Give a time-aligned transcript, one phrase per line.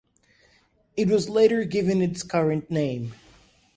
[0.97, 3.13] It was later given its current name.